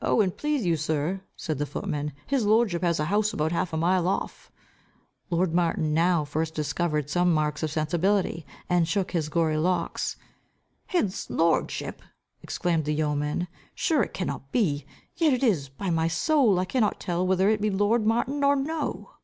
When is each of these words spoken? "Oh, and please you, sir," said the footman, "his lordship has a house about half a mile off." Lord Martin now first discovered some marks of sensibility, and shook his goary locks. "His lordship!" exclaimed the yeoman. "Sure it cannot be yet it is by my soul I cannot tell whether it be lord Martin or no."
"Oh, 0.00 0.20
and 0.20 0.36
please 0.36 0.64
you, 0.64 0.76
sir," 0.76 1.22
said 1.34 1.58
the 1.58 1.66
footman, 1.66 2.12
"his 2.24 2.46
lordship 2.46 2.82
has 2.84 3.00
a 3.00 3.06
house 3.06 3.32
about 3.32 3.50
half 3.50 3.72
a 3.72 3.76
mile 3.76 4.06
off." 4.06 4.52
Lord 5.28 5.52
Martin 5.52 5.92
now 5.92 6.24
first 6.24 6.54
discovered 6.54 7.10
some 7.10 7.34
marks 7.34 7.64
of 7.64 7.72
sensibility, 7.72 8.46
and 8.70 8.86
shook 8.86 9.10
his 9.10 9.28
goary 9.28 9.56
locks. 9.60 10.16
"His 10.86 11.28
lordship!" 11.30 12.00
exclaimed 12.44 12.84
the 12.84 12.94
yeoman. 12.94 13.48
"Sure 13.74 14.04
it 14.04 14.14
cannot 14.14 14.52
be 14.52 14.86
yet 15.16 15.32
it 15.32 15.42
is 15.42 15.68
by 15.68 15.90
my 15.90 16.06
soul 16.06 16.60
I 16.60 16.64
cannot 16.64 17.00
tell 17.00 17.26
whether 17.26 17.48
it 17.50 17.60
be 17.60 17.70
lord 17.72 18.06
Martin 18.06 18.44
or 18.44 18.54
no." 18.54 19.10